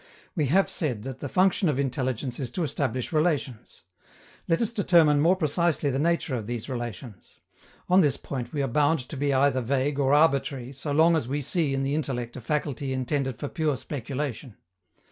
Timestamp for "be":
9.15-9.31